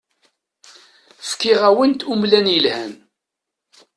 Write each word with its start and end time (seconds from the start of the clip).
Fkiɣ-awent 1.29 2.05
umlan 2.11 2.47
yelhan. 2.53 2.93